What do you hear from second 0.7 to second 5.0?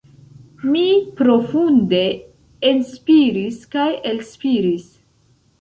Mi profunde enspiris kaj elspiris.